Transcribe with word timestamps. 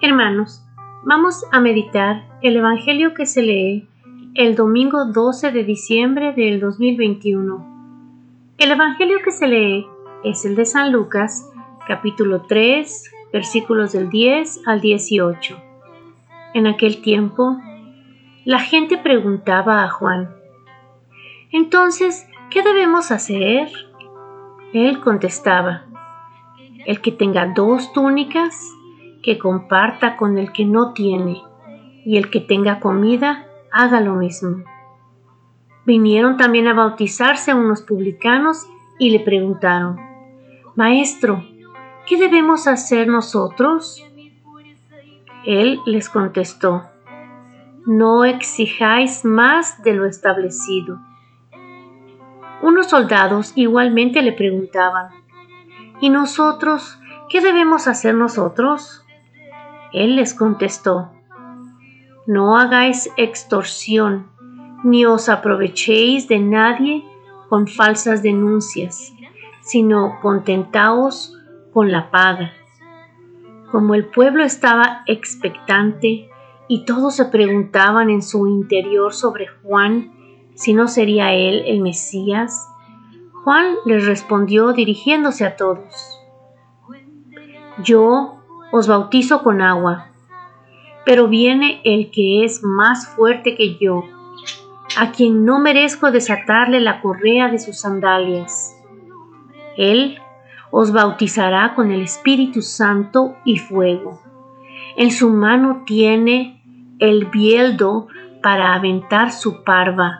Hermanos, 0.00 0.64
vamos 1.02 1.44
a 1.50 1.58
meditar 1.58 2.22
el 2.40 2.56
Evangelio 2.56 3.14
que 3.14 3.26
se 3.26 3.42
lee 3.42 3.88
el 4.34 4.54
domingo 4.54 5.06
12 5.06 5.50
de 5.50 5.64
diciembre 5.64 6.32
del 6.34 6.60
2021. 6.60 8.54
El 8.58 8.70
Evangelio 8.70 9.18
que 9.24 9.32
se 9.32 9.48
lee 9.48 9.88
es 10.22 10.44
el 10.44 10.54
de 10.54 10.66
San 10.66 10.92
Lucas, 10.92 11.50
capítulo 11.88 12.42
3, 12.42 13.12
versículos 13.32 13.90
del 13.90 14.08
10 14.08 14.68
al 14.68 14.80
18. 14.80 15.60
En 16.54 16.68
aquel 16.68 17.02
tiempo, 17.02 17.56
la 18.44 18.60
gente 18.60 18.98
preguntaba 18.98 19.82
a 19.82 19.88
Juan, 19.88 20.30
Entonces, 21.50 22.24
¿qué 22.50 22.62
debemos 22.62 23.10
hacer? 23.10 23.68
Él 24.72 25.00
contestaba, 25.00 25.86
El 26.86 27.00
que 27.00 27.10
tenga 27.10 27.52
dos 27.52 27.92
túnicas, 27.92 28.77
que 29.22 29.38
comparta 29.38 30.16
con 30.16 30.38
el 30.38 30.52
que 30.52 30.64
no 30.64 30.92
tiene, 30.92 31.42
y 32.04 32.16
el 32.16 32.30
que 32.30 32.40
tenga 32.40 32.80
comida, 32.80 33.46
haga 33.72 34.00
lo 34.00 34.14
mismo. 34.14 34.64
Vinieron 35.84 36.36
también 36.36 36.68
a 36.68 36.74
bautizarse 36.74 37.54
unos 37.54 37.82
publicanos 37.82 38.66
y 38.98 39.10
le 39.10 39.20
preguntaron, 39.20 39.98
Maestro, 40.74 41.44
¿qué 42.06 42.16
debemos 42.18 42.66
hacer 42.66 43.08
nosotros? 43.08 44.04
Él 45.44 45.80
les 45.86 46.08
contestó, 46.08 46.82
No 47.86 48.24
exijáis 48.24 49.24
más 49.24 49.82
de 49.82 49.94
lo 49.94 50.04
establecido. 50.06 51.00
Unos 52.60 52.88
soldados 52.88 53.52
igualmente 53.54 54.20
le 54.22 54.32
preguntaban, 54.32 55.08
¿Y 56.00 56.10
nosotros 56.10 57.00
qué 57.28 57.40
debemos 57.40 57.88
hacer 57.88 58.14
nosotros? 58.14 59.04
Él 59.92 60.16
les 60.16 60.34
contestó, 60.34 61.10
No 62.26 62.56
hagáis 62.56 63.10
extorsión, 63.16 64.28
ni 64.84 65.04
os 65.04 65.28
aprovechéis 65.28 66.28
de 66.28 66.38
nadie 66.38 67.04
con 67.48 67.66
falsas 67.66 68.22
denuncias, 68.22 69.12
sino 69.60 70.18
contentaos 70.20 71.34
con 71.72 71.90
la 71.90 72.10
paga. 72.10 72.52
Como 73.70 73.94
el 73.94 74.06
pueblo 74.06 74.44
estaba 74.44 75.02
expectante 75.06 76.30
y 76.68 76.84
todos 76.84 77.16
se 77.16 77.26
preguntaban 77.26 78.10
en 78.10 78.22
su 78.22 78.46
interior 78.46 79.12
sobre 79.12 79.46
Juan 79.62 80.12
si 80.58 80.74
no 80.74 80.88
sería 80.88 81.32
él 81.34 81.62
el 81.66 81.80
Mesías, 81.80 82.68
Juan 83.44 83.76
les 83.86 84.04
respondió 84.06 84.72
dirigiéndose 84.72 85.46
a 85.46 85.54
todos. 85.54 86.20
Yo 87.84 88.37
os 88.70 88.86
bautizo 88.86 89.42
con 89.42 89.62
agua, 89.62 90.08
pero 91.04 91.28
viene 91.28 91.80
el 91.84 92.10
que 92.10 92.44
es 92.44 92.62
más 92.62 93.08
fuerte 93.14 93.56
que 93.56 93.76
yo, 93.78 94.04
a 94.98 95.12
quien 95.12 95.44
no 95.44 95.58
merezco 95.58 96.10
desatarle 96.10 96.80
la 96.80 97.00
correa 97.00 97.48
de 97.48 97.58
sus 97.58 97.80
sandalias. 97.80 98.74
Él 99.76 100.18
os 100.70 100.92
bautizará 100.92 101.74
con 101.74 101.92
el 101.92 102.02
Espíritu 102.02 102.62
Santo 102.62 103.36
y 103.44 103.58
fuego. 103.58 104.20
En 104.96 105.10
su 105.10 105.30
mano 105.30 105.82
tiene 105.86 106.62
el 106.98 107.26
bieldo 107.26 108.08
para 108.42 108.74
aventar 108.74 109.32
su 109.32 109.62
parva, 109.64 110.18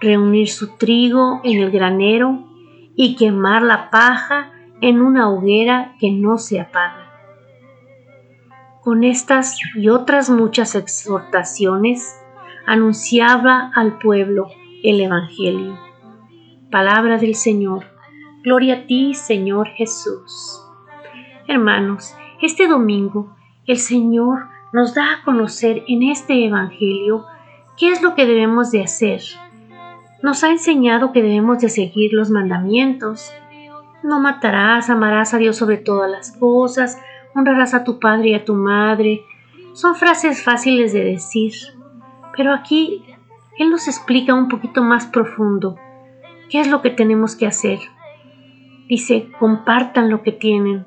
reunir 0.00 0.48
su 0.48 0.76
trigo 0.76 1.40
en 1.44 1.60
el 1.60 1.70
granero 1.70 2.44
y 2.96 3.16
quemar 3.16 3.62
la 3.62 3.90
paja 3.90 4.52
en 4.80 5.00
una 5.00 5.28
hoguera 5.30 5.94
que 5.98 6.10
no 6.10 6.38
se 6.38 6.60
apaga. 6.60 7.11
Con 8.82 9.04
estas 9.04 9.60
y 9.76 9.90
otras 9.90 10.28
muchas 10.28 10.74
exhortaciones, 10.74 12.20
anunciaba 12.66 13.70
al 13.76 13.98
pueblo 13.98 14.48
el 14.82 15.00
Evangelio. 15.00 15.78
Palabra 16.68 17.16
del 17.18 17.36
Señor. 17.36 17.84
Gloria 18.42 18.74
a 18.74 18.86
ti, 18.88 19.14
Señor 19.14 19.68
Jesús. 19.68 20.66
Hermanos, 21.46 22.16
este 22.40 22.66
domingo 22.66 23.36
el 23.68 23.76
Señor 23.76 24.48
nos 24.72 24.94
da 24.94 25.12
a 25.12 25.24
conocer 25.24 25.84
en 25.86 26.02
este 26.02 26.44
Evangelio 26.44 27.24
qué 27.76 27.90
es 27.90 28.02
lo 28.02 28.16
que 28.16 28.26
debemos 28.26 28.72
de 28.72 28.82
hacer. 28.82 29.22
Nos 30.24 30.42
ha 30.42 30.50
enseñado 30.50 31.12
que 31.12 31.22
debemos 31.22 31.60
de 31.60 31.68
seguir 31.68 32.12
los 32.12 32.30
mandamientos. 32.30 33.32
No 34.02 34.18
matarás, 34.18 34.90
amarás 34.90 35.34
a 35.34 35.38
Dios 35.38 35.56
sobre 35.56 35.76
todas 35.76 36.10
las 36.10 36.32
cosas, 36.36 36.98
honrarás 37.34 37.74
a 37.74 37.84
tu 37.84 37.98
padre 37.98 38.30
y 38.30 38.34
a 38.34 38.44
tu 38.44 38.54
madre. 38.54 39.24
Son 39.72 39.94
frases 39.94 40.42
fáciles 40.42 40.92
de 40.92 41.04
decir, 41.04 41.52
pero 42.36 42.52
aquí 42.52 43.04
Él 43.58 43.70
nos 43.70 43.88
explica 43.88 44.34
un 44.34 44.48
poquito 44.48 44.82
más 44.82 45.06
profundo 45.06 45.78
qué 46.50 46.60
es 46.60 46.68
lo 46.68 46.82
que 46.82 46.90
tenemos 46.90 47.36
que 47.36 47.46
hacer. 47.46 47.78
Dice, 48.88 49.30
compartan 49.38 50.10
lo 50.10 50.22
que 50.22 50.32
tienen. 50.32 50.86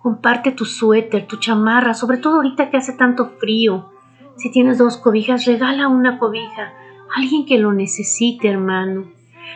Comparte 0.00 0.52
tu 0.52 0.64
suéter, 0.64 1.26
tu 1.26 1.36
chamarra, 1.36 1.94
sobre 1.94 2.18
todo 2.18 2.36
ahorita 2.36 2.70
que 2.70 2.76
hace 2.76 2.94
tanto 2.94 3.30
frío. 3.38 3.92
Si 4.36 4.50
tienes 4.50 4.78
dos 4.78 4.96
cobijas, 4.96 5.44
regala 5.44 5.88
una 5.88 6.18
cobija 6.18 6.62
a 6.62 7.20
alguien 7.20 7.46
que 7.46 7.58
lo 7.58 7.72
necesite, 7.72 8.48
hermano. 8.48 9.06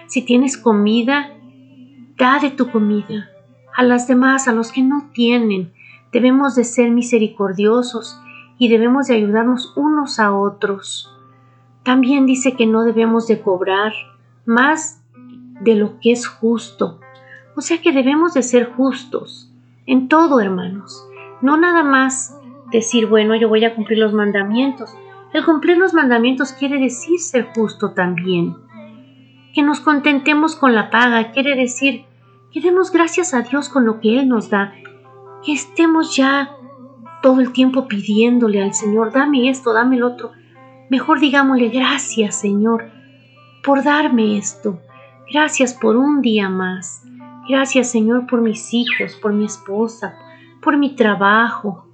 Si 0.07 0.23
tienes 0.23 0.57
comida, 0.57 1.31
da 2.17 2.39
de 2.39 2.51
tu 2.51 2.71
comida 2.71 3.31
a 3.75 3.83
las 3.83 4.07
demás, 4.07 4.49
a 4.49 4.53
los 4.53 4.73
que 4.73 4.83
no 4.83 5.11
tienen. 5.13 5.73
Debemos 6.13 6.55
de 6.55 6.65
ser 6.65 6.91
misericordiosos 6.91 8.21
y 8.59 8.69
debemos 8.69 9.07
de 9.07 9.15
ayudarnos 9.15 9.73
unos 9.77 10.21
a 10.21 10.33
otros. 10.33 11.11
También 11.83 12.27
dice 12.27 12.55
que 12.55 12.67
no 12.67 12.85
debemos 12.85 13.27
de 13.27 13.41
cobrar 13.41 13.93
más 14.45 15.03
de 15.61 15.75
lo 15.75 15.99
que 16.01 16.13
es 16.13 16.27
justo. 16.27 17.01
O 17.57 17.61
sea 17.61 17.81
que 17.81 17.93
debemos 17.93 18.35
de 18.35 18.43
ser 18.43 18.71
justos 18.73 19.53
en 19.87 20.09
todo, 20.09 20.41
hermanos. 20.41 21.07
No 21.41 21.57
nada 21.57 21.83
más 21.83 22.39
decir, 22.71 23.07
bueno, 23.07 23.35
yo 23.35 23.49
voy 23.49 23.65
a 23.65 23.75
cumplir 23.75 23.99
los 23.99 24.13
mandamientos. 24.13 24.91
El 25.33 25.45
cumplir 25.45 25.79
los 25.79 25.95
mandamientos 25.95 26.53
quiere 26.53 26.79
decir 26.79 27.19
ser 27.19 27.49
justo 27.55 27.93
también. 27.93 28.57
Que 29.55 29.63
nos 29.63 29.81
contentemos 29.81 30.57
con 30.57 30.75
la 30.75 30.91
paga 30.91 31.33
quiere 31.33 31.57
decir 31.57 32.05
que 32.53 32.61
demos 32.61 32.93
gracias 32.93 33.35
a 33.35 33.43
Dios 33.43 33.69
con 33.69 33.87
lo 33.87 34.01
que 34.01 34.19
Él 34.19 34.29
nos 34.29 34.51
da 34.51 34.75
estemos 35.47 36.17
ya 36.17 36.57
todo 37.23 37.41
el 37.41 37.53
tiempo 37.53 37.89
pidiéndole 37.89 38.63
al 38.63 38.75
Señor, 38.75 39.13
dame 39.13 39.49
esto, 39.49 39.73
dame 39.73 39.97
el 39.97 40.03
otro. 40.03 40.33
Mejor 40.91 41.21
digámosle 41.21 41.69
gracias, 41.69 42.41
Señor, 42.41 42.91
por 43.65 43.83
darme 43.83 44.37
esto. 44.37 44.81
Gracias 45.33 45.73
por 45.73 45.97
un 45.97 46.21
día 46.21 46.49
más. 46.49 47.03
Gracias, 47.49 47.91
Señor, 47.91 48.27
por 48.27 48.43
mis 48.43 48.73
hijos, 48.75 49.17
por 49.21 49.33
mi 49.33 49.47
esposa, 49.47 50.15
por 50.61 50.77
mi 50.77 50.95
trabajo, 50.95 51.87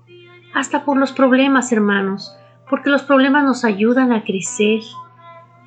hasta 0.54 0.84
por 0.84 0.96
los 0.96 1.12
problemas, 1.12 1.72
hermanos, 1.72 2.34
porque 2.68 2.90
los 2.90 3.02
problemas 3.02 3.44
nos 3.44 3.64
ayudan 3.64 4.12
a 4.12 4.24
crecer, 4.24 4.80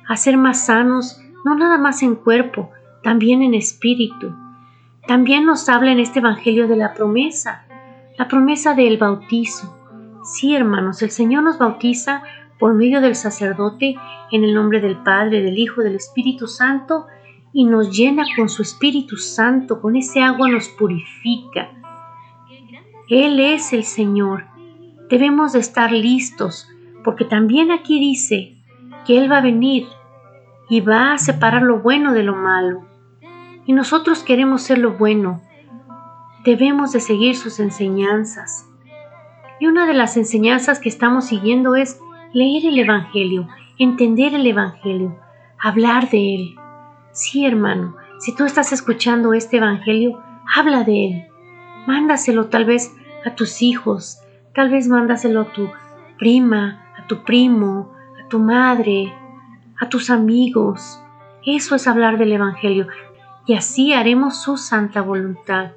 a 0.06 0.16
ser 0.16 0.36
más 0.36 0.66
sanos, 0.66 1.20
no 1.44 1.54
nada 1.54 1.78
más 1.78 2.02
en 2.02 2.14
cuerpo, 2.14 2.70
también 3.02 3.42
en 3.42 3.54
espíritu. 3.54 4.34
También 5.06 5.46
nos 5.46 5.68
habla 5.68 5.92
en 5.92 5.98
este 5.98 6.20
Evangelio 6.20 6.68
de 6.68 6.76
la 6.76 6.94
promesa, 6.94 7.66
la 8.18 8.28
promesa 8.28 8.74
del 8.74 8.98
bautizo. 8.98 9.76
Sí, 10.24 10.54
hermanos, 10.54 11.02
el 11.02 11.10
Señor 11.10 11.42
nos 11.42 11.58
bautiza 11.58 12.22
por 12.58 12.74
medio 12.74 13.00
del 13.00 13.14
sacerdote 13.14 13.96
en 14.30 14.44
el 14.44 14.54
nombre 14.54 14.80
del 14.80 14.96
Padre, 15.02 15.42
del 15.42 15.58
Hijo, 15.58 15.82
del 15.82 15.96
Espíritu 15.96 16.46
Santo 16.46 17.06
y 17.52 17.64
nos 17.64 17.90
llena 17.90 18.24
con 18.36 18.48
su 18.48 18.62
Espíritu 18.62 19.16
Santo, 19.16 19.80
con 19.80 19.96
ese 19.96 20.22
agua 20.22 20.48
nos 20.48 20.68
purifica. 20.68 21.70
Él 23.08 23.40
es 23.40 23.72
el 23.72 23.84
Señor. 23.84 24.46
Debemos 25.10 25.52
de 25.52 25.58
estar 25.58 25.92
listos, 25.92 26.68
porque 27.04 27.24
también 27.24 27.70
aquí 27.70 28.00
dice 28.00 28.56
que 29.06 29.18
Él 29.18 29.30
va 29.30 29.38
a 29.38 29.42
venir 29.42 29.86
y 30.70 30.80
va 30.80 31.12
a 31.12 31.18
separar 31.18 31.62
lo 31.62 31.80
bueno 31.80 32.14
de 32.14 32.22
lo 32.22 32.34
malo. 32.34 32.86
Y 33.66 33.74
nosotros 33.74 34.22
queremos 34.22 34.62
ser 34.62 34.78
lo 34.78 34.92
bueno, 34.92 35.42
debemos 36.44 36.92
de 36.92 37.00
seguir 37.00 37.36
sus 37.36 37.60
enseñanzas. 37.60 38.66
Y 39.60 39.66
una 39.66 39.86
de 39.86 39.94
las 39.94 40.16
enseñanzas 40.16 40.80
que 40.80 40.88
estamos 40.88 41.26
siguiendo 41.26 41.76
es 41.76 42.00
leer 42.32 42.66
el 42.66 42.78
Evangelio, 42.78 43.48
entender 43.78 44.34
el 44.34 44.46
Evangelio, 44.46 45.16
hablar 45.58 46.10
de 46.10 46.34
él. 46.34 46.56
Sí, 47.12 47.46
hermano, 47.46 47.96
si 48.18 48.34
tú 48.34 48.44
estás 48.44 48.72
escuchando 48.72 49.34
este 49.34 49.58
Evangelio, 49.58 50.20
habla 50.54 50.82
de 50.82 51.06
él. 51.06 51.26
Mándaselo 51.86 52.46
tal 52.46 52.64
vez 52.64 52.94
a 53.24 53.34
tus 53.34 53.62
hijos, 53.62 54.20
tal 54.54 54.70
vez 54.70 54.88
mándaselo 54.88 55.42
a 55.42 55.52
tu 55.52 55.68
prima, 56.18 56.84
a 56.98 57.06
tu 57.06 57.22
primo, 57.22 57.92
a 58.22 58.28
tu 58.28 58.38
madre, 58.38 59.12
a 59.80 59.88
tus 59.88 60.10
amigos. 60.10 61.00
Eso 61.44 61.74
es 61.74 61.86
hablar 61.86 62.18
del 62.18 62.32
Evangelio 62.32 62.88
y 63.46 63.54
así 63.54 63.92
haremos 63.92 64.42
su 64.42 64.56
santa 64.56 65.02
voluntad. 65.02 65.72